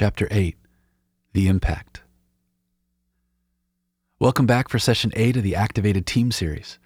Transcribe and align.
Chapter 0.00 0.28
8 0.30 0.56
The 1.32 1.48
Impact. 1.48 2.02
Welcome 4.20 4.46
back 4.46 4.68
for 4.68 4.78
session 4.78 5.10
8 5.16 5.38
of 5.38 5.42
the 5.42 5.56
Activated 5.56 6.06
Team 6.06 6.30
series. 6.30 6.78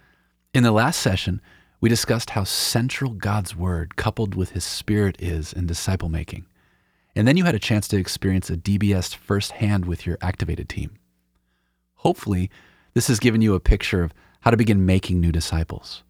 In 0.55 0.63
the 0.63 0.73
last 0.73 0.99
session, 0.99 1.43
we 1.79 1.91
discussed 1.91 2.31
how 2.31 2.45
central 2.45 3.11
God's 3.13 3.55
Word 3.55 3.97
coupled 3.97 4.35
with 4.35 4.53
His 4.53 4.65
Spirit 4.65 5.21
is 5.21 5.53
in 5.53 5.67
disciple 5.67 6.09
making. 6.09 6.47
And 7.15 7.29
then 7.29 7.37
you 7.37 7.45
had 7.45 7.55
a 7.55 7.59
chance 7.59 7.87
to 7.89 7.99
experience 7.99 8.49
a 8.49 8.57
DBS 8.57 9.15
firsthand 9.15 9.85
with 9.85 10.07
your 10.07 10.17
activated 10.23 10.71
team. 10.71 10.93
Hopefully, 11.97 12.51
this 12.95 13.09
has 13.09 13.21
given 13.21 13.43
you 13.43 13.53
a 13.53 13.61
picture 13.61 14.03
of 14.03 14.15
how 14.41 14.51
to 14.51 14.57
begin 14.57 14.87
making 14.87 15.21
new 15.21 15.33
disciples. 15.33 16.03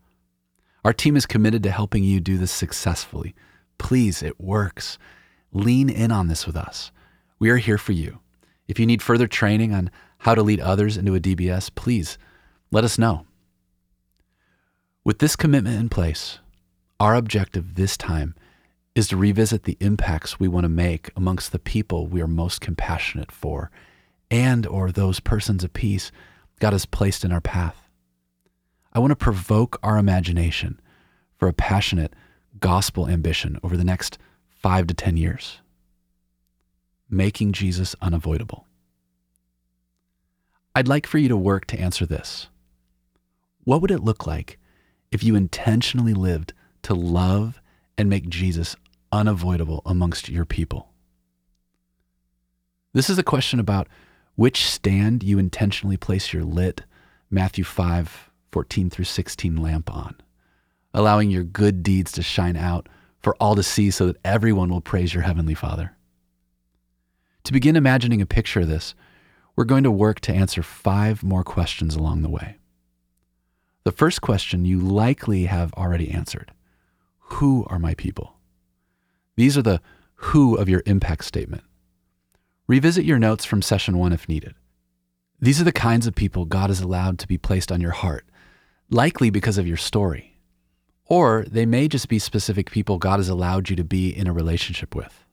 Our 0.85 0.93
team 0.93 1.17
is 1.17 1.27
committed 1.27 1.65
to 1.65 1.73
helping 1.73 2.05
you 2.05 2.21
do 2.21 2.39
this 2.39 2.53
successfully. 2.53 3.35
Please, 3.77 4.23
it 4.23 4.41
works. 4.41 4.99
Lean 5.53 5.91
in 5.91 6.11
on 6.11 6.29
this 6.29 6.47
with 6.47 6.57
us. 6.57 6.91
We 7.39 7.51
are 7.51 7.59
here 7.59 7.79
for 7.79 7.93
you. 7.93 8.21
If 8.69 8.81
you 8.81 8.87
need 8.87 9.03
further 9.03 9.27
training 9.27 9.75
on 9.75 9.91
how 10.19 10.35
to 10.35 10.43
lead 10.43 10.61
others 10.61 10.97
into 10.97 11.15
a 11.15 11.21
DBS, 11.21 11.75
please 11.75 12.17
let 12.71 12.85
us 12.85 12.99
know. 12.99 13.27
With 15.05 15.19
this 15.19 15.37
commitment 15.37 15.79
in 15.79 15.89
place, 15.89 16.39
our 17.01 17.15
objective 17.15 17.75
this 17.75 17.97
time 17.97 18.35
is 18.95 19.09
to 19.09 19.17
revisit 19.17 19.65
the 19.65 19.77
impacts 19.81 20.39
we 20.39 20.49
want 20.49 20.65
to 20.65 20.69
make 20.69 21.11
amongst 21.17 21.51
the 21.51 21.59
people 21.59 22.07
we 22.07 22.23
are 22.23 22.29
most 22.29 22.61
compassionate 22.61 23.33
for 23.33 23.71
and 24.31 24.67
or 24.67 24.91
those 24.91 25.21
persons 25.21 25.65
of 25.65 25.73
peace 25.73 26.13
God 26.61 26.73
has 26.73 26.87
placed 26.87 27.25
in 27.25 27.33
our 27.33 27.41
path. 27.41 27.91
I 28.93 29.01
want 29.01 29.11
to 29.11 29.17
provoke 29.17 29.79
our 29.83 29.99
imagination 29.99 30.81
for 31.37 31.49
a 31.49 31.53
passionate 31.53 32.15
gospel 32.61 33.09
ambition 33.09 33.59
over 33.63 33.77
the 33.77 33.85
next 33.85 34.19
five 34.63 34.87
to 34.87 34.95
10 34.95 35.17
years. 35.17 35.59
Making 37.11 37.53
Jesus 37.53 37.95
unavoidable. 38.01 38.67
I'd 40.75 40.89
like 40.89 41.07
for 41.07 41.19
you 41.19 41.29
to 41.29 41.37
work 41.37 41.67
to 41.67 41.79
answer 41.79 42.07
this. 42.07 42.49
What 43.65 43.83
would 43.83 43.91
it 43.91 44.03
look 44.03 44.27
like 44.27 44.59
if 45.11 45.23
you 45.23 45.35
intentionally 45.35 46.15
lived 46.15 46.55
to 46.83 46.95
love 46.95 47.61
and 47.99 48.09
make 48.09 48.29
Jesus 48.29 48.75
unavoidable 49.11 49.83
amongst 49.85 50.29
your 50.29 50.47
people? 50.47 50.89
This 52.95 53.11
is 53.11 53.19
a 53.19 53.23
question 53.23 53.61
about 53.61 53.89
which 54.37 54.65
stand 54.65 55.23
you 55.23 55.39
intentionally 55.39 55.97
place 55.97 56.33
your 56.33 56.45
lit 56.45 56.83
Matthew 57.31 57.65
5 57.65 58.31
14 58.51 58.91
through 58.91 59.07
16 59.07 59.57
lamp 59.57 59.95
on, 59.95 60.15
allowing 60.93 61.31
your 61.31 61.43
good 61.43 61.83
deeds 61.83 62.13
to 62.13 62.23
shine 62.23 62.57
out 62.57 62.87
for 63.23 63.37
all 63.37 63.55
to 63.55 63.63
see 63.63 63.91
so 63.91 64.07
that 64.07 64.17
everyone 64.25 64.69
will 64.69 64.81
praise 64.81 65.15
your 65.15 65.23
Heavenly 65.23 65.55
Father. 65.55 65.97
To 67.45 67.53
begin 67.53 67.77
imagining 67.77 68.21
a 68.21 68.27
picture 68.27 68.61
of 68.61 68.69
this, 68.69 68.95
we're 69.57 69.65
going 69.65 69.85
to 69.85 69.91
work 69.91 70.21
to 70.21 70.33
answer 70.33 70.63
five 70.63 71.23
more 71.23 71.45
questions 71.45 71.95
along 71.95 72.23
the 72.23 72.31
way. 72.31 72.57
The 73.85 73.93
first 73.93 74.21
question 74.21 74.65
you 74.65 74.79
likely 74.79 75.45
have 75.45 75.73
already 75.75 76.11
answered 76.11 76.53
Who 77.19 77.65
are 77.69 77.79
my 77.79 77.95
people? 77.95 78.37
These 79.37 79.57
are 79.59 79.63
the 79.63 79.81
who 80.15 80.57
of 80.57 80.69
your 80.69 80.83
impact 80.87 81.25
statement. 81.25 81.65
Revisit 82.69 83.05
your 83.05 83.19
notes 83.19 83.45
from 83.45 83.61
session 83.61 83.99
one 83.99 84.13
if 84.13 84.29
needed. 84.29 84.55
These 85.41 85.61
are 85.61 85.65
the 85.65 85.73
kinds 85.73 86.07
of 86.07 86.15
people 86.15 86.45
God 86.45 86.71
has 86.71 86.81
allowed 86.81 87.19
to 87.19 87.27
be 87.27 87.39
placed 87.39 87.73
on 87.73 87.81
your 87.81 87.91
heart 87.91 88.25
likely 88.93 89.31
because 89.31 89.59
of 89.59 89.67
your 89.67 89.77
story. 89.77 90.32
Or 91.13 91.45
they 91.47 91.67
may 91.67 91.89
just 91.89 92.09
be 92.09 92.19
specific 92.19 92.71
people 92.71 92.97
God 92.97 93.19
has 93.19 93.29
allowed 93.29 93.69
you 93.69 93.77
to 93.77 93.85
be 93.85 94.09
in 94.09 94.27
a 94.27 94.33
relationship 94.33 94.95
with. 94.95 95.27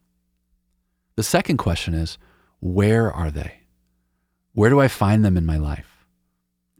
The 1.16 1.23
second 1.23 1.55
question 1.55 1.94
is 1.94 2.17
where 2.59 3.09
are 3.09 3.31
they? 3.31 3.61
Where 4.52 4.69
do 4.69 4.81
I 4.81 4.89
find 4.89 5.23
them 5.23 5.38
in 5.38 5.45
my 5.45 5.55
life? 5.55 6.05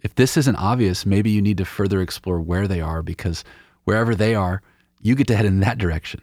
If 0.04 0.16
this 0.16 0.36
isn't 0.36 0.58
obvious, 0.58 1.06
maybe 1.06 1.30
you 1.30 1.42
need 1.42 1.60
to 1.60 1.64
further 1.64 2.02
explore 2.02 2.42
where 2.42 2.68
they 2.68 2.82
are 2.82 3.02
because 3.02 3.46
wherever 3.86 4.14
they 4.14 4.36
are, 4.36 4.62
you 5.00 5.16
get 5.16 5.28
to 5.28 5.36
head 5.38 5.46
in 5.46 5.62
that 5.62 5.78
direction. 5.78 6.20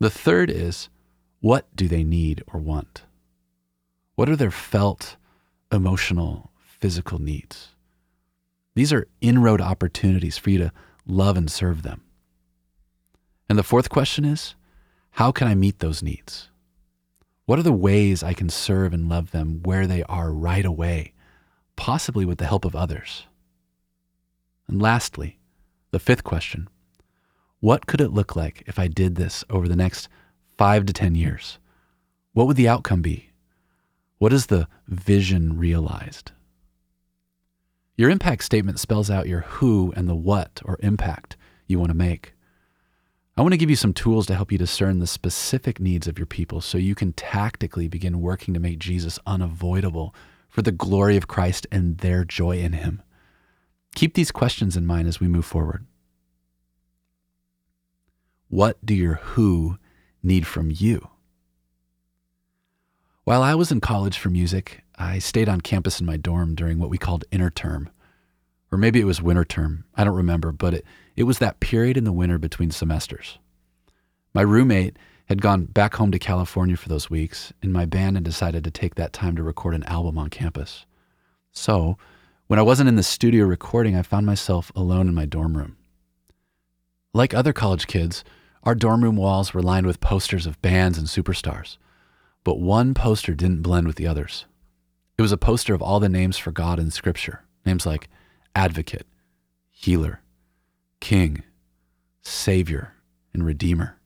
The 0.00 0.08
third 0.08 0.48
is 0.48 0.88
what 1.40 1.66
do 1.76 1.88
they 1.88 2.04
need 2.04 2.42
or 2.54 2.58
want? 2.58 3.02
What 4.14 4.30
are 4.30 4.36
their 4.36 4.50
felt, 4.50 5.16
emotional, 5.70 6.52
physical 6.64 7.18
needs? 7.20 7.74
These 8.74 8.94
are 8.94 9.08
inroad 9.20 9.60
opportunities 9.60 10.38
for 10.38 10.48
you 10.48 10.58
to 10.60 10.72
love 11.06 11.36
and 11.36 11.50
serve 11.50 11.82
them. 11.82 12.02
And 13.48 13.58
the 13.58 13.62
fourth 13.62 13.90
question 13.90 14.24
is 14.24 14.54
how 15.12 15.30
can 15.30 15.46
I 15.46 15.54
meet 15.54 15.78
those 15.78 16.02
needs? 16.02 16.48
What 17.46 17.58
are 17.58 17.62
the 17.62 17.72
ways 17.72 18.22
I 18.22 18.32
can 18.32 18.48
serve 18.48 18.92
and 18.92 19.08
love 19.08 19.30
them 19.30 19.60
where 19.62 19.86
they 19.86 20.02
are 20.04 20.32
right 20.32 20.64
away, 20.64 21.12
possibly 21.76 22.24
with 22.24 22.38
the 22.38 22.46
help 22.46 22.64
of 22.64 22.74
others? 22.74 23.26
And 24.66 24.80
lastly, 24.80 25.38
the 25.90 25.98
fifth 25.98 26.24
question 26.24 26.68
what 27.60 27.86
could 27.86 28.00
it 28.02 28.12
look 28.12 28.36
like 28.36 28.62
if 28.66 28.78
I 28.78 28.88
did 28.88 29.14
this 29.14 29.42
over 29.48 29.68
the 29.68 29.76
next 29.76 30.08
five 30.58 30.84
to 30.84 30.92
10 30.92 31.14
years? 31.14 31.58
What 32.34 32.46
would 32.46 32.56
the 32.56 32.68
outcome 32.68 33.00
be? 33.00 33.30
What 34.18 34.32
is 34.34 34.46
the 34.46 34.68
vision 34.86 35.56
realized? 35.56 36.32
Your 37.96 38.10
impact 38.10 38.42
statement 38.42 38.80
spells 38.80 39.08
out 39.08 39.28
your 39.28 39.42
who 39.42 39.92
and 39.96 40.08
the 40.08 40.16
what 40.16 40.60
or 40.64 40.78
impact 40.80 41.36
you 41.66 41.78
want 41.78 41.90
to 41.90 41.96
make. 41.96 42.34
I 43.36 43.42
want 43.42 43.52
to 43.52 43.58
give 43.58 43.70
you 43.70 43.76
some 43.76 43.92
tools 43.92 44.26
to 44.26 44.34
help 44.34 44.52
you 44.52 44.58
discern 44.58 44.98
the 44.98 45.06
specific 45.06 45.80
needs 45.80 46.06
of 46.06 46.18
your 46.18 46.26
people 46.26 46.60
so 46.60 46.78
you 46.78 46.94
can 46.94 47.12
tactically 47.12 47.88
begin 47.88 48.20
working 48.20 48.54
to 48.54 48.60
make 48.60 48.78
Jesus 48.78 49.18
unavoidable 49.26 50.14
for 50.48 50.62
the 50.62 50.72
glory 50.72 51.16
of 51.16 51.26
Christ 51.26 51.66
and 51.72 51.98
their 51.98 52.24
joy 52.24 52.58
in 52.58 52.74
Him. 52.74 53.02
Keep 53.96 54.14
these 54.14 54.30
questions 54.30 54.76
in 54.76 54.86
mind 54.86 55.08
as 55.08 55.18
we 55.18 55.26
move 55.26 55.44
forward. 55.44 55.84
What 58.48 58.84
do 58.84 58.94
your 58.94 59.14
who 59.14 59.78
need 60.22 60.46
from 60.46 60.70
you? 60.72 61.08
While 63.24 63.42
I 63.42 63.56
was 63.56 63.72
in 63.72 63.80
college 63.80 64.16
for 64.16 64.30
music, 64.30 64.83
I 64.98 65.18
stayed 65.18 65.48
on 65.48 65.60
campus 65.60 66.00
in 66.00 66.06
my 66.06 66.16
dorm 66.16 66.54
during 66.54 66.78
what 66.78 66.90
we 66.90 66.98
called 66.98 67.24
interterm. 67.32 67.88
Or 68.70 68.78
maybe 68.78 69.00
it 69.00 69.04
was 69.04 69.22
winter 69.22 69.44
term. 69.44 69.84
I 69.94 70.04
don't 70.04 70.16
remember, 70.16 70.52
but 70.52 70.74
it, 70.74 70.84
it 71.16 71.24
was 71.24 71.38
that 71.38 71.60
period 71.60 71.96
in 71.96 72.04
the 72.04 72.12
winter 72.12 72.38
between 72.38 72.70
semesters. 72.70 73.38
My 74.32 74.42
roommate 74.42 74.96
had 75.26 75.42
gone 75.42 75.64
back 75.64 75.94
home 75.94 76.10
to 76.10 76.18
California 76.18 76.76
for 76.76 76.88
those 76.88 77.08
weeks, 77.08 77.52
and 77.62 77.72
my 77.72 77.86
band 77.86 78.16
had 78.16 78.24
decided 78.24 78.64
to 78.64 78.70
take 78.70 78.94
that 78.96 79.12
time 79.12 79.36
to 79.36 79.42
record 79.42 79.74
an 79.74 79.84
album 79.84 80.18
on 80.18 80.28
campus. 80.28 80.86
So, 81.52 81.96
when 82.46 82.58
I 82.58 82.62
wasn't 82.62 82.88
in 82.88 82.96
the 82.96 83.02
studio 83.02 83.46
recording, 83.46 83.96
I 83.96 84.02
found 84.02 84.26
myself 84.26 84.70
alone 84.76 85.08
in 85.08 85.14
my 85.14 85.24
dorm 85.24 85.56
room. 85.56 85.76
Like 87.14 87.32
other 87.32 87.52
college 87.52 87.86
kids, 87.86 88.24
our 88.64 88.74
dorm 88.74 89.02
room 89.02 89.16
walls 89.16 89.54
were 89.54 89.62
lined 89.62 89.86
with 89.86 90.00
posters 90.00 90.46
of 90.46 90.60
bands 90.60 90.98
and 90.98 91.06
superstars 91.06 91.78
but 92.44 92.60
one 92.60 92.92
poster 92.94 93.34
didn't 93.34 93.62
blend 93.62 93.86
with 93.86 93.96
the 93.96 94.06
others. 94.06 94.44
It 95.16 95.22
was 95.22 95.32
a 95.32 95.36
poster 95.36 95.74
of 95.74 95.82
all 95.82 96.00
the 96.00 96.08
names 96.08 96.38
for 96.38 96.50
God 96.50 96.80
in 96.80 96.90
Scripture, 96.90 97.44
names 97.64 97.86
like 97.86 98.08
Advocate, 98.56 99.06
Healer, 99.70 100.20
King, 100.98 101.44
Savior, 102.22 102.94
and 103.32 103.46
Redeemer. 103.46 103.96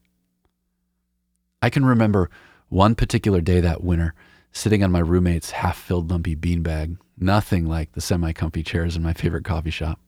I 1.63 1.71
can 1.71 1.85
remember 1.85 2.29
one 2.69 2.95
particular 2.95 3.41
day 3.41 3.61
that 3.61 3.83
winter 3.83 4.15
sitting 4.53 4.85
on 4.85 4.93
my 4.93 4.99
roommate's 4.99 5.53
half 5.53 5.79
filled 5.79 6.11
lumpy 6.11 6.37
beanbag, 6.37 6.99
nothing 7.17 7.65
like 7.65 7.93
the 7.93 8.01
semi 8.01 8.33
comfy 8.33 8.63
chairs 8.63 8.95
in 8.95 9.03
my 9.03 9.15
favorite 9.15 9.45
coffee 9.45 9.71
shop. 9.71 9.99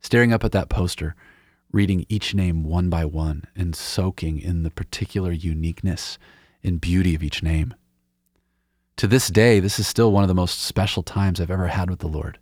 Staring 0.00 0.32
up 0.32 0.42
at 0.42 0.52
that 0.52 0.68
poster, 0.68 1.14
reading 1.70 2.04
each 2.08 2.34
name 2.34 2.64
one 2.64 2.90
by 2.90 3.04
one, 3.04 3.44
and 3.54 3.76
soaking 3.76 4.40
in 4.40 4.64
the 4.64 4.70
particular 4.70 5.30
uniqueness 5.30 6.18
and 6.64 6.80
beauty 6.80 7.14
of 7.14 7.22
each 7.22 7.42
name. 7.44 7.74
To 9.00 9.06
this 9.06 9.28
day, 9.28 9.60
this 9.60 9.78
is 9.78 9.86
still 9.86 10.12
one 10.12 10.24
of 10.24 10.28
the 10.28 10.34
most 10.34 10.60
special 10.60 11.02
times 11.02 11.40
I've 11.40 11.50
ever 11.50 11.68
had 11.68 11.88
with 11.88 12.00
the 12.00 12.06
Lord. 12.06 12.38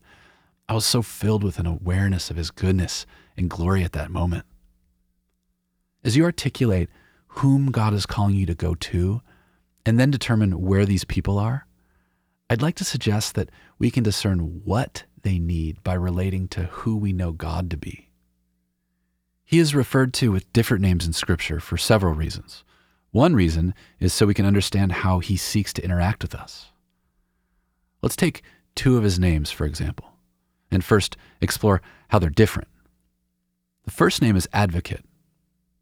I 0.69 0.75
was 0.75 0.85
so 0.85 1.03
filled 1.03 1.45
with 1.45 1.61
an 1.61 1.67
awareness 1.67 2.31
of 2.31 2.37
His 2.37 2.51
goodness 2.51 3.07
and 3.37 3.49
glory 3.49 3.85
at 3.85 3.93
that 3.93 4.11
moment. 4.11 4.45
As 6.03 6.17
you 6.17 6.25
articulate 6.25 6.91
whom 7.29 7.71
God 7.71 7.95
is 7.95 8.07
calling 8.07 8.35
you 8.35 8.45
to 8.45 8.57
go 8.57 8.75
to, 8.75 9.21
and 9.87 10.01
then 10.01 10.11
determine 10.11 10.61
where 10.61 10.85
these 10.85 11.05
people 11.05 11.39
are, 11.39 11.69
I'd 12.51 12.61
like 12.61 12.75
to 12.79 12.85
suggest 12.85 13.37
that 13.37 13.51
we 13.79 13.89
can 13.89 14.03
discern 14.03 14.63
what 14.65 15.05
they 15.23 15.39
need 15.39 15.85
by 15.85 15.95
relating 15.95 16.49
to 16.49 16.65
who 16.65 16.97
we 16.97 17.13
know 17.13 17.31
God 17.31 17.71
to 17.71 17.77
be. 17.77 18.11
He 19.45 19.61
is 19.61 19.77
referred 19.77 20.13
to 20.15 20.33
with 20.33 20.53
different 20.53 20.83
names 20.83 21.07
in 21.07 21.13
Scripture 21.13 21.61
for 21.61 21.77
several 21.77 22.15
reasons. 22.15 22.65
One 23.11 23.35
reason 23.35 23.75
is 24.01 24.13
so 24.13 24.27
we 24.27 24.35
can 24.35 24.47
understand 24.47 24.93
how 24.93 25.19
he 25.19 25.37
seeks 25.37 25.73
to 25.75 25.85
interact 25.85 26.23
with 26.23 26.35
us. 26.35 26.71
Let's 28.03 28.17
take 28.17 28.43
two 28.75 28.97
of 28.97 29.03
his 29.03 29.19
names, 29.19 29.51
for 29.51 29.65
example, 29.65 30.13
and 30.71 30.85
first 30.85 31.17
explore 31.41 31.81
how 32.09 32.19
they're 32.19 32.31
different. 32.31 32.69
The 33.85 33.91
first 33.91 34.21
name 34.21 34.37
is 34.37 34.49
advocate. 34.53 35.05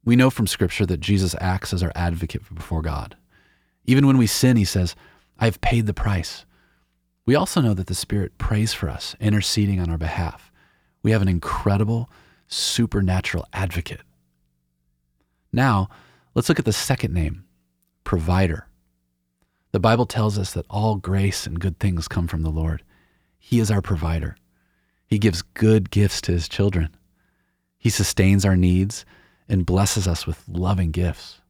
We 0.05 0.15
know 0.17 0.31
from 0.31 0.47
Scripture 0.47 0.87
that 0.87 1.01
Jesus 1.01 1.35
acts 1.41 1.73
as 1.75 1.83
our 1.83 1.93
advocate 1.97 2.43
before 2.55 2.81
God. 2.81 3.17
Even 3.85 4.07
when 4.07 4.19
we 4.19 4.29
sin, 4.29 4.57
he 4.57 4.65
says, 4.65 4.95
I've 5.39 5.61
paid 5.61 5.87
the 5.87 5.95
price. 5.95 6.47
We 7.27 7.35
also 7.35 7.61
know 7.61 7.75
that 7.75 7.89
the 7.89 7.95
Spirit 7.95 8.39
prays 8.39 8.73
for 8.73 8.89
us, 8.89 9.17
interceding 9.21 9.81
on 9.81 9.91
our 9.91 9.99
behalf. 9.99 10.53
We 11.03 11.11
have 11.11 11.23
an 11.23 11.29
incredible, 11.29 12.09
supernatural 12.47 13.47
advocate. 13.53 14.03
Now, 15.53 15.89
let's 16.37 16.51
look 16.51 16.59
at 16.59 16.67
the 16.67 16.73
second 16.73 17.15
name, 17.15 17.45
provider. 18.05 18.69
The 19.73 19.81
Bible 19.81 20.05
tells 20.05 20.39
us 20.39 20.53
that 20.53 20.67
all 20.69 20.97
grace 20.97 21.47
and 21.47 21.59
good 21.59 21.81
things 21.81 22.09
come 22.09 22.29
from 22.29 22.43
the 22.43 22.51
Lord. 22.51 22.85
He 23.39 23.59
is 23.59 23.71
our 23.71 23.81
provider. 23.81 24.37
He 25.07 25.19
gives 25.19 25.41
good 25.41 25.91
gifts 25.91 26.21
to 26.23 26.33
his 26.33 26.47
children. 26.47 26.95
He 27.79 27.89
sustains 27.89 28.45
our 28.45 28.57
needs 28.57 29.07
and 29.49 29.65
blesses 29.65 30.07
us 30.07 30.27
with 30.27 30.47
loving 30.47 30.91
gifts. 30.91 31.41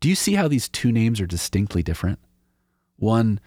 Do 0.00 0.08
you 0.08 0.16
see 0.16 0.34
how 0.34 0.48
these 0.48 0.68
two 0.68 0.90
names 0.90 1.20
are 1.20 1.26
distinctly 1.26 1.84
different? 1.84 2.18
One 2.96 3.38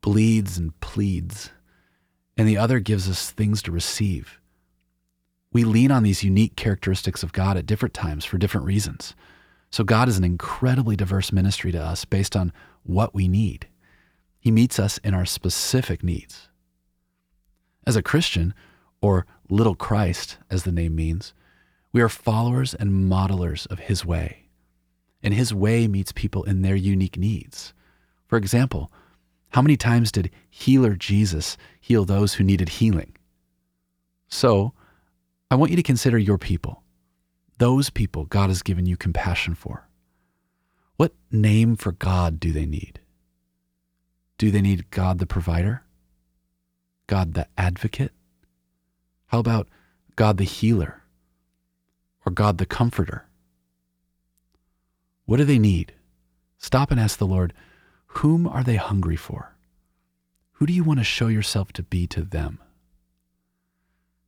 bleeds 0.00 0.58
and 0.58 0.78
pleads, 0.80 1.50
and 2.36 2.48
the 2.48 2.58
other 2.58 2.80
gives 2.80 3.08
us 3.08 3.30
things 3.30 3.62
to 3.62 3.70
receive. 3.70 4.40
We 5.52 5.64
lean 5.64 5.90
on 5.90 6.02
these 6.02 6.24
unique 6.24 6.56
characteristics 6.56 7.22
of 7.22 7.32
God 7.32 7.56
at 7.56 7.66
different 7.66 7.94
times 7.94 8.24
for 8.24 8.38
different 8.38 8.66
reasons. 8.66 9.14
So, 9.70 9.84
God 9.84 10.08
is 10.08 10.18
an 10.18 10.24
incredibly 10.24 10.96
diverse 10.96 11.32
ministry 11.32 11.72
to 11.72 11.82
us 11.82 12.04
based 12.04 12.36
on 12.36 12.52
what 12.82 13.14
we 13.14 13.28
need. 13.28 13.68
He 14.38 14.50
meets 14.50 14.78
us 14.78 14.98
in 14.98 15.14
our 15.14 15.24
specific 15.24 16.02
needs. 16.02 16.48
As 17.86 17.96
a 17.96 18.02
Christian, 18.02 18.54
or 19.00 19.26
little 19.48 19.74
Christ, 19.74 20.38
as 20.50 20.62
the 20.62 20.72
name 20.72 20.94
means, 20.94 21.34
we 21.92 22.00
are 22.00 22.08
followers 22.08 22.74
and 22.74 23.10
modelers 23.10 23.70
of 23.70 23.80
His 23.80 24.04
way. 24.04 24.48
And 25.22 25.34
His 25.34 25.52
way 25.52 25.86
meets 25.86 26.12
people 26.12 26.44
in 26.44 26.62
their 26.62 26.76
unique 26.76 27.18
needs. 27.18 27.74
For 28.26 28.36
example, 28.36 28.90
how 29.50 29.60
many 29.60 29.76
times 29.76 30.10
did 30.10 30.30
healer 30.48 30.94
Jesus 30.94 31.58
heal 31.80 32.04
those 32.04 32.34
who 32.34 32.44
needed 32.44 32.70
healing? 32.70 33.14
So, 34.28 34.72
I 35.52 35.54
want 35.54 35.70
you 35.70 35.76
to 35.76 35.82
consider 35.82 36.16
your 36.16 36.38
people, 36.38 36.82
those 37.58 37.90
people 37.90 38.24
God 38.24 38.48
has 38.48 38.62
given 38.62 38.86
you 38.86 38.96
compassion 38.96 39.54
for. 39.54 39.86
What 40.96 41.12
name 41.30 41.76
for 41.76 41.92
God 41.92 42.40
do 42.40 42.52
they 42.52 42.64
need? 42.64 43.00
Do 44.38 44.50
they 44.50 44.62
need 44.62 44.90
God 44.90 45.18
the 45.18 45.26
provider? 45.26 45.84
God 47.06 47.34
the 47.34 47.48
advocate? 47.58 48.12
How 49.26 49.40
about 49.40 49.68
God 50.16 50.38
the 50.38 50.44
healer? 50.44 51.02
Or 52.24 52.32
God 52.32 52.56
the 52.56 52.64
comforter? 52.64 53.26
What 55.26 55.36
do 55.36 55.44
they 55.44 55.58
need? 55.58 55.92
Stop 56.56 56.90
and 56.90 56.98
ask 56.98 57.18
the 57.18 57.26
Lord, 57.26 57.52
whom 58.06 58.46
are 58.46 58.64
they 58.64 58.76
hungry 58.76 59.16
for? 59.16 59.54
Who 60.52 60.64
do 60.64 60.72
you 60.72 60.82
want 60.82 61.00
to 61.00 61.04
show 61.04 61.26
yourself 61.26 61.74
to 61.74 61.82
be 61.82 62.06
to 62.06 62.22
them? 62.22 62.58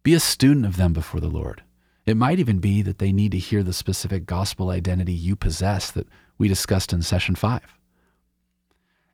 Be 0.04 0.12
a 0.12 0.20
student 0.20 0.66
of 0.66 0.76
them 0.76 0.92
before 0.92 1.18
the 1.18 1.28
Lord. 1.28 1.62
It 2.04 2.18
might 2.18 2.38
even 2.38 2.58
be 2.58 2.82
that 2.82 2.98
they 2.98 3.10
need 3.10 3.32
to 3.32 3.38
hear 3.38 3.62
the 3.62 3.72
specific 3.72 4.26
gospel 4.26 4.68
identity 4.68 5.14
you 5.14 5.34
possess 5.34 5.90
that 5.90 6.06
we 6.36 6.46
discussed 6.46 6.92
in 6.92 7.00
session 7.00 7.34
five. 7.34 7.78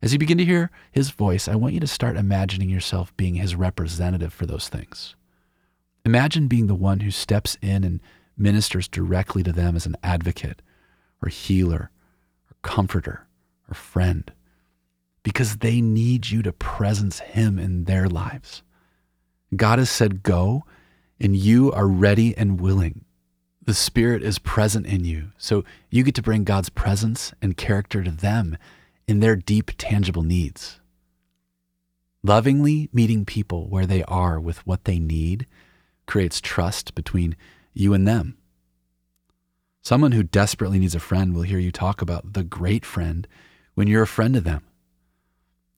As 0.02 0.12
you 0.12 0.18
begin 0.18 0.38
to 0.38 0.44
hear 0.44 0.72
his 0.90 1.10
voice, 1.10 1.46
I 1.46 1.54
want 1.54 1.74
you 1.74 1.80
to 1.80 1.86
start 1.86 2.16
imagining 2.16 2.68
yourself 2.68 3.16
being 3.16 3.36
his 3.36 3.54
representative 3.54 4.32
for 4.32 4.46
those 4.46 4.68
things. 4.68 5.14
Imagine 6.04 6.48
being 6.48 6.66
the 6.66 6.74
one 6.74 7.00
who 7.00 7.12
steps 7.12 7.56
in 7.62 7.84
and 7.84 8.00
ministers 8.36 8.88
directly 8.88 9.44
to 9.44 9.52
them 9.52 9.76
as 9.76 9.86
an 9.86 9.96
advocate 10.02 10.60
or 11.22 11.28
healer 11.28 11.92
or 12.50 12.56
comforter 12.62 13.28
or 13.70 13.74
friend 13.74 14.32
because 15.22 15.58
they 15.58 15.80
need 15.80 16.30
you 16.30 16.42
to 16.42 16.52
presence 16.52 17.20
him 17.20 17.60
in 17.60 17.84
their 17.84 18.08
lives. 18.08 18.64
God 19.54 19.78
has 19.78 19.90
said, 19.90 20.24
Go, 20.24 20.64
and 21.20 21.36
you 21.36 21.70
are 21.72 21.86
ready 21.86 22.36
and 22.36 22.60
willing. 22.60 23.04
The 23.62 23.74
Spirit 23.74 24.22
is 24.22 24.38
present 24.38 24.86
in 24.86 25.04
you, 25.04 25.32
so 25.36 25.64
you 25.90 26.02
get 26.02 26.14
to 26.16 26.22
bring 26.22 26.44
God's 26.44 26.70
presence 26.70 27.34
and 27.42 27.56
character 27.56 28.02
to 28.02 28.10
them 28.10 28.56
in 29.06 29.20
their 29.20 29.36
deep, 29.36 29.72
tangible 29.76 30.22
needs. 30.22 30.80
Lovingly 32.22 32.88
meeting 32.92 33.24
people 33.24 33.68
where 33.68 33.86
they 33.86 34.02
are 34.04 34.40
with 34.40 34.66
what 34.66 34.84
they 34.84 34.98
need 34.98 35.46
creates 36.06 36.40
trust 36.40 36.94
between 36.94 37.36
you 37.72 37.94
and 37.94 38.08
them. 38.08 38.36
Someone 39.82 40.12
who 40.12 40.22
desperately 40.22 40.78
needs 40.78 40.94
a 40.94 41.00
friend 41.00 41.34
will 41.34 41.42
hear 41.42 41.58
you 41.58 41.72
talk 41.72 42.02
about 42.02 42.32
the 42.32 42.44
great 42.44 42.84
friend 42.84 43.26
when 43.74 43.88
you're 43.88 44.02
a 44.02 44.06
friend 44.06 44.34
to 44.34 44.40
them. 44.40 44.62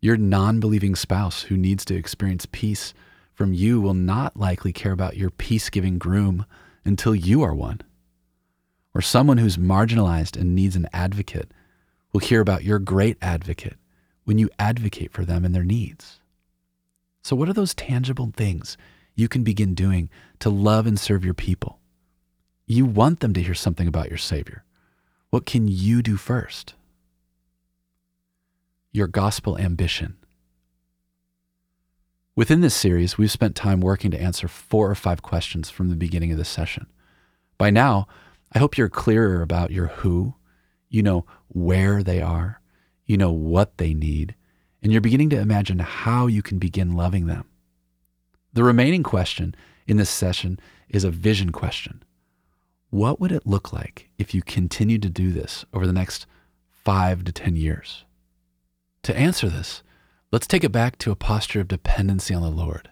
Your 0.01 0.17
non 0.17 0.59
believing 0.59 0.97
spouse 0.97 1.43
who 1.45 1.57
needs 1.57 1.85
to 1.85 1.95
experience 1.95 2.47
peace 2.51 2.93
from 3.43 3.53
you 3.53 3.81
will 3.81 3.93
not 3.93 4.37
likely 4.37 4.73
care 4.73 4.93
about 4.93 5.17
your 5.17 5.29
peace 5.29 5.69
giving 5.69 5.99
groom 5.99 6.47
until 6.85 7.13
you 7.13 7.43
are 7.43 7.53
one. 7.53 7.81
Or 8.95 9.01
someone 9.01 9.39
who's 9.39 9.57
marginalized 9.57 10.41
and 10.41 10.55
needs 10.55 10.77
an 10.77 10.87
advocate 10.93 11.51
will 12.13 12.21
hear 12.21 12.41
about 12.41 12.63
your 12.63 12.79
great 12.79 13.19
advocate 13.21 13.79
when 14.23 14.39
you 14.39 14.49
advocate 14.61 15.13
for 15.13 15.25
them 15.25 15.45
and 15.45 15.53
their 15.53 15.65
needs. 15.65 16.21
So, 17.23 17.35
what 17.35 17.49
are 17.49 17.53
those 17.53 17.75
tangible 17.75 18.33
things 18.37 18.77
you 19.17 19.27
can 19.27 19.43
begin 19.43 19.75
doing 19.75 20.09
to 20.39 20.49
love 20.49 20.87
and 20.87 20.97
serve 20.97 21.25
your 21.25 21.35
people? 21.35 21.81
You 22.69 22.87
want 22.87 23.19
them 23.19 23.33
to 23.33 23.43
hear 23.43 23.55
something 23.55 23.89
about 23.89 24.09
your 24.09 24.19
Savior. 24.19 24.63
What 25.31 25.47
can 25.47 25.67
you 25.67 26.01
do 26.01 26.17
first? 26.17 26.75
Your 28.93 29.09
gospel 29.09 29.59
ambition. 29.59 30.22
Within 32.35 32.63
this 32.63 32.75
series, 32.75 33.19
we've 33.19 33.31
spent 33.31 33.55
time 33.55 33.81
working 33.81 34.11
to 34.11 34.21
answer 34.21 34.49
four 34.49 34.91
or 34.91 34.95
five 34.95 35.21
questions 35.21 35.69
from 35.69 35.91
the 35.91 35.97
beginning 35.97 36.33
of 36.33 36.39
this 36.39 36.49
session. 36.49 36.87
By 37.59 37.69
now, 37.69 38.07
I 38.53 38.59
hope 38.59 38.79
you're 38.79 38.89
clearer 38.89 39.43
about 39.43 39.71
your 39.71 39.89
who, 39.89 40.35
you 40.89 41.03
know 41.03 41.27
where 41.49 42.03
they 42.03 42.23
are, 42.23 42.63
you 43.05 43.19
know 43.19 43.33
what 43.33 43.77
they 43.77 43.93
need, 43.93 44.35
and 44.83 44.91
you're 44.91 45.03
beginning 45.03 45.29
to 45.31 45.39
imagine 45.39 45.81
how 45.81 46.27
you 46.27 46.41
can 46.41 46.59
begin 46.59 46.97
loving 46.97 47.27
them. 47.27 47.45
The 48.55 48.65
remaining 48.65 49.03
question 49.03 49.55
in 49.87 49.99
this 49.99 50.11
session 50.11 50.59
is 50.89 51.05
a 51.05 51.11
vision 51.11 51.53
question. 51.53 52.03
What 52.89 53.21
would 53.21 53.33
it 53.33 53.47
look 53.47 53.75
like 53.75 54.09
if 54.17 54.35
you 54.35 54.41
continued 54.41 55.03
to 55.03 55.11
do 55.11 55.33
this 55.33 55.67
over 55.75 55.87
the 55.87 55.93
next 55.93 56.27
five 56.71 57.25
to 57.25 57.33
10 57.33 57.57
years? 57.57 58.05
To 59.03 59.17
answer 59.17 59.51
this, 59.51 59.83
let's 60.33 60.47
take 60.47 60.65
it 60.65 60.73
back 60.73 60.97
to 60.97 61.11
a 61.11 61.17
posture 61.17 61.61
of 61.61 61.69
dependency 61.69 62.35
on 62.35 62.43
the 62.43 62.51
Lord. 62.51 62.89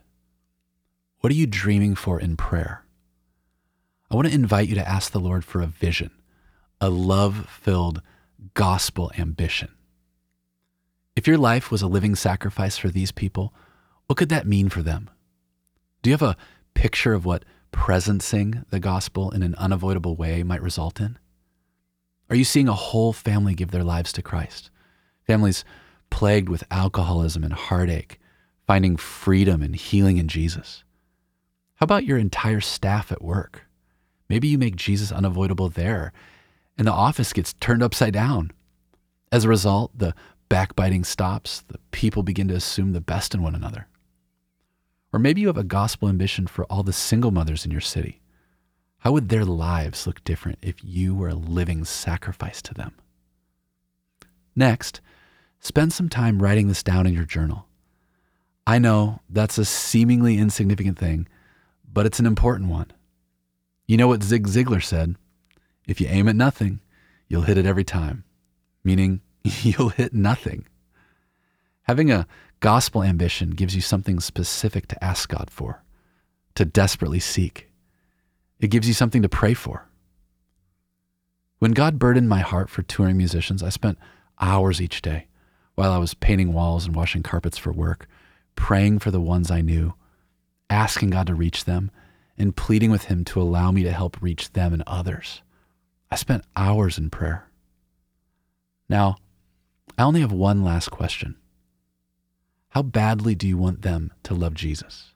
What 1.20 1.32
are 1.32 1.36
you 1.36 1.46
dreaming 1.46 1.94
for 1.94 2.20
in 2.20 2.36
prayer? 2.36 2.84
I 4.10 4.14
want 4.14 4.28
to 4.28 4.34
invite 4.34 4.68
you 4.68 4.74
to 4.74 4.88
ask 4.88 5.10
the 5.10 5.20
Lord 5.20 5.44
for 5.44 5.60
a 5.60 5.66
vision 5.66 6.10
a 6.82 6.88
love 6.88 7.46
filled 7.48 8.00
gospel 8.54 9.12
ambition. 9.18 9.68
If 11.14 11.26
your 11.26 11.36
life 11.36 11.70
was 11.70 11.82
a 11.82 11.86
living 11.86 12.14
sacrifice 12.14 12.78
for 12.78 12.88
these 12.88 13.12
people, 13.12 13.52
what 14.06 14.16
could 14.16 14.30
that 14.30 14.46
mean 14.46 14.70
for 14.70 14.82
them? 14.82 15.10
Do 16.00 16.08
you 16.08 16.14
have 16.14 16.22
a 16.22 16.38
picture 16.72 17.12
of 17.12 17.26
what 17.26 17.44
presencing 17.70 18.64
the 18.70 18.80
gospel 18.80 19.30
in 19.30 19.42
an 19.42 19.54
unavoidable 19.56 20.16
way 20.16 20.42
might 20.42 20.62
result 20.62 21.00
in? 21.00 21.18
Are 22.30 22.36
you 22.36 22.44
seeing 22.44 22.68
a 22.68 22.74
whole 22.74 23.12
family 23.12 23.54
give 23.54 23.70
their 23.70 23.84
lives 23.84 24.12
to 24.14 24.22
Christ? 24.22 24.70
Families 25.26 25.64
plagued 26.10 26.48
with 26.48 26.64
alcoholism 26.70 27.44
and 27.44 27.52
heartache, 27.52 28.20
finding 28.66 28.96
freedom 28.96 29.62
and 29.62 29.74
healing 29.74 30.18
in 30.18 30.28
Jesus? 30.28 30.84
How 31.76 31.84
about 31.84 32.04
your 32.04 32.18
entire 32.18 32.60
staff 32.60 33.10
at 33.10 33.22
work? 33.22 33.66
Maybe 34.28 34.48
you 34.48 34.58
make 34.58 34.76
Jesus 34.76 35.10
unavoidable 35.10 35.68
there 35.68 36.12
and 36.80 36.86
the 36.86 36.92
office 36.92 37.34
gets 37.34 37.52
turned 37.52 37.82
upside 37.82 38.14
down. 38.14 38.52
As 39.30 39.44
a 39.44 39.50
result, 39.50 39.90
the 39.94 40.14
backbiting 40.48 41.04
stops, 41.04 41.60
the 41.68 41.76
people 41.90 42.22
begin 42.22 42.48
to 42.48 42.54
assume 42.54 42.92
the 42.92 43.02
best 43.02 43.34
in 43.34 43.42
one 43.42 43.54
another. 43.54 43.86
Or 45.12 45.18
maybe 45.18 45.42
you 45.42 45.48
have 45.48 45.58
a 45.58 45.62
gospel 45.62 46.08
ambition 46.08 46.46
for 46.46 46.64
all 46.64 46.82
the 46.82 46.94
single 46.94 47.32
mothers 47.32 47.66
in 47.66 47.70
your 47.70 47.82
city. 47.82 48.22
How 49.00 49.12
would 49.12 49.28
their 49.28 49.44
lives 49.44 50.06
look 50.06 50.24
different 50.24 50.58
if 50.62 50.82
you 50.82 51.14
were 51.14 51.28
a 51.28 51.34
living 51.34 51.84
sacrifice 51.84 52.62
to 52.62 52.72
them? 52.72 52.94
Next, 54.56 55.02
spend 55.60 55.92
some 55.92 56.08
time 56.08 56.42
writing 56.42 56.68
this 56.68 56.82
down 56.82 57.06
in 57.06 57.14
your 57.14 57.24
journal. 57.24 57.66
I 58.66 58.78
know 58.78 59.20
that's 59.28 59.58
a 59.58 59.64
seemingly 59.64 60.38
insignificant 60.38 60.98
thing, 60.98 61.28
but 61.92 62.06
it's 62.06 62.18
an 62.18 62.26
important 62.26 62.70
one. 62.70 62.92
You 63.86 63.96
know 63.96 64.08
what 64.08 64.22
Zig 64.22 64.46
Ziglar 64.46 64.82
said 64.82 65.16
if 65.86 66.00
you 66.00 66.06
aim 66.08 66.28
at 66.28 66.36
nothing, 66.36 66.80
you'll 67.28 67.42
hit 67.42 67.58
it 67.58 67.66
every 67.66 67.84
time, 67.84 68.24
meaning 68.84 69.20
you'll 69.42 69.88
hit 69.90 70.14
nothing. 70.14 70.66
Having 71.82 72.10
a 72.12 72.26
gospel 72.60 73.02
ambition 73.02 73.50
gives 73.50 73.74
you 73.74 73.80
something 73.80 74.20
specific 74.20 74.86
to 74.88 75.04
ask 75.04 75.28
God 75.28 75.50
for, 75.50 75.82
to 76.54 76.64
desperately 76.64 77.20
seek. 77.20 77.68
It 78.60 78.68
gives 78.68 78.86
you 78.86 78.94
something 78.94 79.22
to 79.22 79.28
pray 79.28 79.54
for. 79.54 79.88
When 81.58 81.72
God 81.72 81.98
burdened 81.98 82.28
my 82.28 82.40
heart 82.40 82.70
for 82.70 82.82
touring 82.82 83.16
musicians, 83.16 83.62
I 83.62 83.70
spent 83.70 83.98
hours 84.38 84.80
each 84.80 85.02
day 85.02 85.26
while 85.80 85.92
I 85.92 85.96
was 85.96 86.12
painting 86.12 86.52
walls 86.52 86.84
and 86.84 86.94
washing 86.94 87.22
carpets 87.22 87.56
for 87.56 87.72
work, 87.72 88.06
praying 88.54 88.98
for 88.98 89.10
the 89.10 89.18
ones 89.18 89.50
I 89.50 89.62
knew, 89.62 89.94
asking 90.68 91.08
God 91.08 91.26
to 91.28 91.34
reach 91.34 91.64
them, 91.64 91.90
and 92.36 92.54
pleading 92.54 92.90
with 92.90 93.04
Him 93.04 93.24
to 93.24 93.40
allow 93.40 93.70
me 93.70 93.82
to 93.84 93.90
help 93.90 94.20
reach 94.20 94.52
them 94.52 94.74
and 94.74 94.82
others. 94.86 95.40
I 96.10 96.16
spent 96.16 96.44
hours 96.54 96.98
in 96.98 97.08
prayer. 97.08 97.48
Now, 98.90 99.16
I 99.96 100.02
only 100.02 100.20
have 100.20 100.32
one 100.32 100.62
last 100.62 100.90
question. 100.90 101.36
How 102.68 102.82
badly 102.82 103.34
do 103.34 103.48
you 103.48 103.56
want 103.56 103.80
them 103.80 104.12
to 104.24 104.34
love 104.34 104.52
Jesus? 104.52 105.14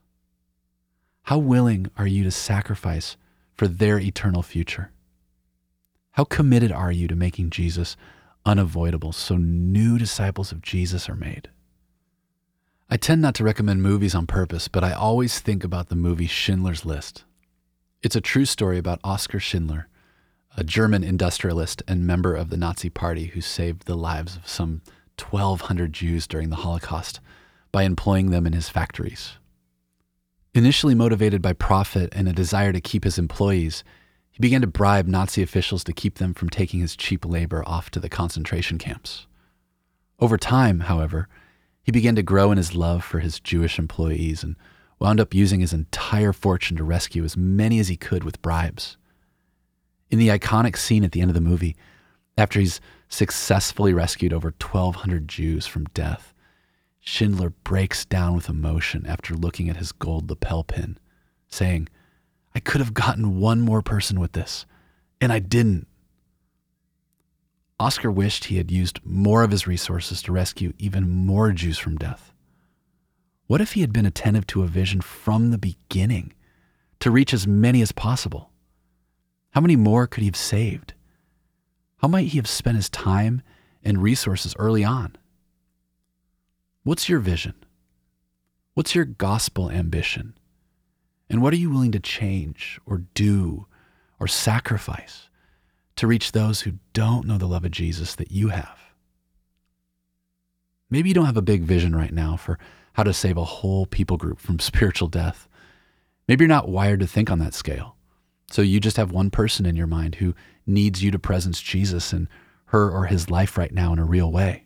How 1.25 1.37
willing 1.37 1.91
are 1.95 2.07
you 2.07 2.23
to 2.23 2.31
sacrifice 2.31 3.17
for 3.53 3.67
their 3.67 3.99
eternal 3.99 4.41
future? 4.41 4.89
How 6.13 6.23
committed 6.23 6.71
are 6.71 6.91
you 6.91 7.07
to 7.07 7.15
making 7.15 7.51
Jesus 7.51 7.95
unavoidable 8.45 9.11
so 9.11 9.37
new 9.37 9.97
disciples 9.97 10.51
of 10.51 10.61
Jesus 10.61 11.09
are 11.09 11.15
made? 11.15 11.49
I 12.89 12.97
tend 12.97 13.21
not 13.21 13.33
to 13.35 13.43
recommend 13.43 13.81
movies 13.81 14.13
on 14.13 14.27
purpose, 14.27 14.67
but 14.67 14.83
I 14.83 14.93
always 14.93 15.39
think 15.39 15.63
about 15.63 15.89
the 15.89 15.95
movie 15.95 16.27
Schindler's 16.27 16.85
List. 16.85 17.23
It's 18.03 18.15
a 18.15 18.21
true 18.21 18.45
story 18.45 18.77
about 18.77 18.99
Oskar 19.03 19.39
Schindler, 19.39 19.87
a 20.55 20.63
German 20.63 21.03
industrialist 21.03 21.81
and 21.87 22.05
member 22.05 22.35
of 22.35 22.49
the 22.49 22.57
Nazi 22.57 22.89
Party 22.89 23.25
who 23.25 23.41
saved 23.41 23.85
the 23.85 23.97
lives 23.97 24.35
of 24.35 24.47
some 24.47 24.81
1,200 25.19 25.91
Jews 25.91 26.27
during 26.27 26.49
the 26.49 26.57
Holocaust 26.57 27.19
by 27.71 27.83
employing 27.83 28.29
them 28.29 28.45
in 28.45 28.53
his 28.53 28.69
factories. 28.69 29.33
Initially 30.53 30.95
motivated 30.95 31.41
by 31.41 31.53
profit 31.53 32.13
and 32.15 32.29
a 32.29 32.33
desire 32.33 32.71
to 32.71 32.79
keep 32.79 33.03
his 33.03 33.17
employees, 33.17 33.83
he 34.35 34.41
began 34.41 34.59
to 34.59 34.67
bribe 34.67 35.07
Nazi 35.07 35.41
officials 35.41 35.81
to 35.85 35.93
keep 35.93 36.15
them 36.15 36.33
from 36.33 36.49
taking 36.49 36.81
his 36.81 36.97
cheap 36.97 37.25
labor 37.25 37.63
off 37.65 37.89
to 37.91 38.01
the 38.01 38.09
concentration 38.09 38.77
camps. 38.77 39.27
Over 40.19 40.37
time, 40.37 40.81
however, 40.81 41.29
he 41.81 41.93
began 41.93 42.15
to 42.15 42.21
grow 42.21 42.51
in 42.51 42.57
his 42.57 42.75
love 42.75 43.01
for 43.01 43.19
his 43.19 43.39
Jewish 43.39 43.79
employees 43.79 44.43
and 44.43 44.57
wound 44.99 45.21
up 45.21 45.33
using 45.33 45.61
his 45.61 45.71
entire 45.71 46.33
fortune 46.33 46.75
to 46.75 46.83
rescue 46.83 47.23
as 47.23 47.37
many 47.37 47.79
as 47.79 47.87
he 47.87 47.95
could 47.95 48.25
with 48.25 48.41
bribes. 48.41 48.97
In 50.11 50.19
the 50.19 50.27
iconic 50.27 50.75
scene 50.75 51.05
at 51.05 51.13
the 51.13 51.21
end 51.21 51.29
of 51.29 51.35
the 51.35 51.39
movie, 51.39 51.77
after 52.37 52.59
he's 52.59 52.81
successfully 53.07 53.93
rescued 53.93 54.33
over 54.33 54.53
1,200 54.61 55.29
Jews 55.29 55.65
from 55.65 55.85
death, 55.93 56.33
Schindler 56.99 57.51
breaks 57.63 58.03
down 58.03 58.35
with 58.35 58.49
emotion 58.49 59.05
after 59.05 59.33
looking 59.33 59.69
at 59.69 59.77
his 59.77 59.93
gold 59.93 60.29
lapel 60.29 60.65
pin, 60.65 60.97
saying, 61.47 61.87
I 62.55 62.61
could 62.61 62.79
have 62.79 62.93
gotten 62.93 63.39
one 63.39 63.59
more 63.59 63.81
person 63.81 64.17
with 64.17 64.31
this, 64.31 64.65
and 65.19 65.31
I 65.31 65.39
didn't. 65.39 65.87
Oskar 67.77 68.09
wished 68.09 68.45
he 68.45 68.55
had 68.55 68.71
used 68.71 69.01
more 69.03 69.43
of 69.43 69.51
his 69.51 69.67
resources 69.67 70.21
to 70.21 70.31
rescue 70.31 70.71
even 70.79 71.09
more 71.09 71.51
Jews 71.51 71.77
from 71.77 71.97
death. 71.97 72.31
What 73.47 73.59
if 73.59 73.73
he 73.73 73.81
had 73.81 73.91
been 73.91 74.05
attentive 74.05 74.47
to 74.47 74.63
a 74.63 74.67
vision 74.67 75.01
from 75.01 75.51
the 75.51 75.57
beginning 75.57 76.33
to 77.01 77.11
reach 77.11 77.33
as 77.33 77.45
many 77.45 77.81
as 77.81 77.91
possible? 77.91 78.51
How 79.51 79.59
many 79.59 79.75
more 79.75 80.07
could 80.07 80.21
he 80.21 80.27
have 80.27 80.37
saved? 80.37 80.93
How 81.97 82.07
might 82.07 82.27
he 82.27 82.37
have 82.37 82.47
spent 82.47 82.77
his 82.77 82.89
time 82.89 83.41
and 83.83 84.01
resources 84.01 84.55
early 84.57 84.83
on? 84.83 85.17
What's 86.83 87.09
your 87.09 87.19
vision? 87.19 87.55
What's 88.73 88.95
your 88.95 89.05
gospel 89.05 89.69
ambition? 89.69 90.37
And 91.29 91.41
what 91.41 91.53
are 91.53 91.57
you 91.57 91.69
willing 91.69 91.91
to 91.91 91.99
change 91.99 92.79
or 92.85 93.03
do 93.13 93.67
or 94.19 94.27
sacrifice 94.27 95.29
to 95.95 96.07
reach 96.07 96.31
those 96.31 96.61
who 96.61 96.73
don't 96.93 97.25
know 97.25 97.37
the 97.37 97.47
love 97.47 97.65
of 97.65 97.71
Jesus 97.71 98.15
that 98.15 98.31
you 98.31 98.49
have? 98.49 98.79
Maybe 100.89 101.09
you 101.09 101.15
don't 101.15 101.25
have 101.25 101.37
a 101.37 101.41
big 101.41 101.63
vision 101.63 101.95
right 101.95 102.13
now 102.13 102.37
for 102.37 102.59
how 102.93 103.03
to 103.03 103.13
save 103.13 103.37
a 103.37 103.43
whole 103.43 103.85
people 103.85 104.17
group 104.17 104.39
from 104.39 104.59
spiritual 104.59 105.07
death. 105.07 105.47
Maybe 106.27 106.43
you're 106.43 106.49
not 106.49 106.69
wired 106.69 106.99
to 107.01 107.07
think 107.07 107.29
on 107.29 107.39
that 107.39 107.53
scale. 107.53 107.95
So 108.51 108.61
you 108.61 108.79
just 108.79 108.97
have 108.97 109.11
one 109.11 109.31
person 109.31 109.65
in 109.65 109.75
your 109.75 109.87
mind 109.87 110.15
who 110.15 110.35
needs 110.67 111.03
you 111.03 111.11
to 111.11 111.19
presence 111.19 111.61
Jesus 111.61 112.13
in 112.13 112.29
her 112.65 112.89
or 112.89 113.05
his 113.05 113.29
life 113.29 113.57
right 113.57 113.73
now 113.73 113.91
in 113.93 113.99
a 113.99 114.05
real 114.05 114.31
way. 114.31 114.65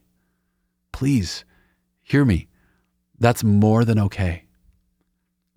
Please 0.91 1.45
Hear 2.09 2.25
me. 2.25 2.47
That's 3.19 3.43
more 3.43 3.85
than 3.85 3.99
okay. 3.99 4.45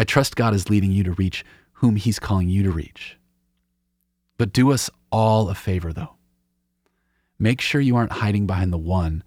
I 0.03 0.05
trust 0.05 0.35
God 0.35 0.53
is 0.53 0.69
leading 0.69 0.91
you 0.91 1.05
to 1.05 1.13
reach 1.13 1.45
whom 1.75 1.95
He's 1.95 2.19
calling 2.19 2.49
you 2.49 2.65
to 2.65 2.73
reach. 2.73 3.17
But 4.37 4.53
do 4.53 4.73
us 4.73 4.91
all 5.13 5.49
a 5.49 5.55
favor, 5.55 5.93
though. 5.93 6.17
Make 7.39 7.61
sure 7.61 7.81
you 7.81 7.95
aren't 7.95 8.11
hiding 8.11 8.49
behind 8.49 8.73
the 8.73 8.79
one, 8.79 9.23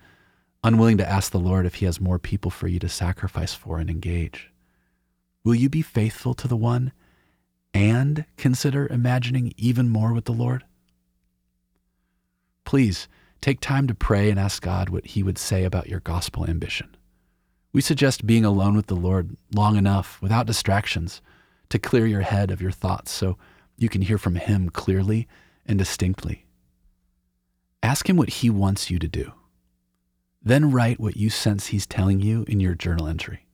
unwilling 0.65 0.98
to 0.98 1.10
ask 1.10 1.32
the 1.32 1.39
Lord 1.39 1.65
if 1.65 1.75
He 1.75 1.86
has 1.86 2.01
more 2.01 2.20
people 2.20 2.51
for 2.51 2.67
you 2.67 2.77
to 2.79 2.89
sacrifice 2.89 3.53
for 3.53 3.79
and 3.79 3.89
engage. 3.89 4.51
Will 5.46 5.55
you 5.55 5.70
be 5.70 5.82
faithful 5.82 6.34
to 6.34 6.46
the 6.46 6.58
one 6.58 6.91
and 7.74 8.25
consider 8.36 8.86
imagining 8.88 9.53
even 9.55 9.88
more 9.88 10.12
with 10.12 10.25
the 10.25 10.34
Lord? 10.34 10.65
Please 12.65 13.08
take 13.39 13.62
time 13.62 13.88
to 13.88 13.96
pray 13.96 14.29
and 14.29 14.38
ask 14.38 14.62
God 14.62 14.89
what 14.89 15.05
He 15.05 15.24
would 15.24 15.38
say 15.38 15.63
about 15.63 15.88
your 15.88 16.01
gospel 16.01 16.46
ambition. 16.46 16.98
We 17.75 17.82
suggest 17.82 18.25
being 18.25 18.46
alone 18.46 18.77
with 18.77 18.88
the 18.88 18.96
Lord 18.96 19.36
long 19.53 19.75
enough 19.75 20.22
without 20.22 20.46
distractions 20.46 21.22
to 21.67 21.77
clear 21.77 22.05
your 22.05 22.22
head 22.22 22.50
of 22.50 22.62
your 22.62 22.72
thoughts 22.72 23.12
so 23.12 23.38
you 23.75 23.89
can 23.89 24.01
hear 24.01 24.17
from 24.17 24.36
Him 24.36 24.70
clearly 24.70 25.27
and 25.65 25.77
distinctly. 25.77 26.46
Ask 27.84 28.10
Him 28.10 28.15
what 28.15 28.29
He 28.29 28.50
wants 28.50 28.89
you 28.89 28.98
to 28.98 29.10
do. 29.10 29.34
Then 30.41 30.72
write 30.72 31.01
what 31.01 31.17
you 31.17 31.29
sense 31.29 31.67
He's 31.67 31.86
telling 31.86 32.22
you 32.22 32.46
in 32.48 32.62
your 32.62 32.75
journal 32.75 33.10
entry. 33.10 33.46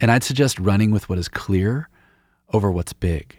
And 0.00 0.10
I'd 0.10 0.24
suggest 0.24 0.58
running 0.58 0.90
with 0.90 1.10
what 1.10 1.18
is 1.18 1.28
clear 1.28 1.90
over 2.50 2.70
what's 2.70 2.94
big. 2.94 3.36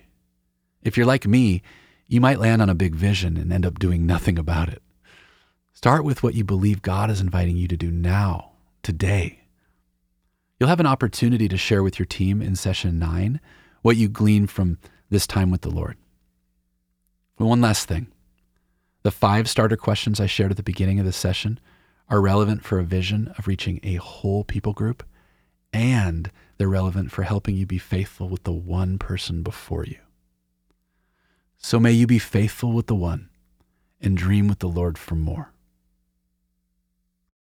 If 0.84 0.98
you're 0.98 1.08
like 1.08 1.26
me, 1.26 1.64
you 2.06 2.22
might 2.22 2.40
land 2.40 2.62
on 2.62 2.70
a 2.70 2.76
big 2.76 2.94
vision 2.94 3.38
and 3.38 3.52
end 3.52 3.66
up 3.66 3.80
doing 3.80 4.06
nothing 4.06 4.38
about 4.38 4.70
it. 4.70 4.84
Start 5.74 6.04
with 6.04 6.22
what 6.22 6.36
you 6.36 6.44
believe 6.44 6.84
God 6.84 7.10
is 7.10 7.22
inviting 7.22 7.58
you 7.58 7.68
to 7.68 7.76
do 7.76 7.90
now, 7.90 8.52
today. 8.84 9.42
You'll 10.60 10.70
have 10.70 10.80
an 10.80 10.86
opportunity 10.86 11.48
to 11.50 11.58
share 11.58 11.84
with 11.84 12.00
your 12.00 12.06
team 12.06 12.42
in 12.42 12.56
session 12.56 12.98
nine 12.98 13.42
what 13.82 13.98
you 13.98 14.08
gleaned 14.08 14.50
from 14.50 14.78
this 15.10 15.28
time 15.28 15.52
with 15.52 15.62
the 15.62 15.70
Lord. 15.70 15.98
one 17.38 17.62
last 17.62 17.88
thing 17.88 18.08
the 19.04 19.12
five 19.12 19.48
starter 19.48 19.78
questions 19.78 20.20
I 20.20 20.26
shared 20.26 20.52
at 20.52 20.58
the 20.58 20.64
beginning 20.64 21.00
of 21.00 21.06
this 21.06 21.18
session 21.18 21.60
are 22.10 22.22
relevant 22.22 22.64
for 22.64 22.80
a 22.80 22.84
vision 22.84 23.34
of 23.38 23.48
reaching 23.48 23.80
a 23.84 23.96
whole 23.96 24.44
people 24.44 24.74
group, 24.74 25.04
and 25.74 26.32
they're 26.58 26.68
relevant 26.68 27.12
for 27.12 27.24
helping 27.24 27.56
you 27.56 27.66
be 27.66 27.78
faithful 27.78 28.30
with 28.30 28.44
the 28.44 28.52
one 28.52 28.98
person 28.98 29.44
before 29.44 29.84
you. 29.86 30.00
So 31.58 31.80
may 31.80 31.92
you 31.92 32.08
be 32.08 32.20
faithful 32.20 32.72
with 32.72 32.88
the 32.88 32.96
one 32.96 33.30
and 34.02 34.18
dream 34.18 34.48
with 34.48 34.60
the 34.60 34.70
Lord 34.70 34.98
for 34.98 35.16
more. 35.16 35.52